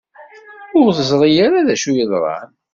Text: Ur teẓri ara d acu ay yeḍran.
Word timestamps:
Ur 0.79 0.89
teẓri 0.97 1.31
ara 1.45 1.65
d 1.67 1.69
acu 1.73 1.89
ay 1.91 1.95
yeḍran. 1.97 2.49